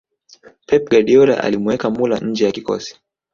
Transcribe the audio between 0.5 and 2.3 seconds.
pep guardiola alimuweka muller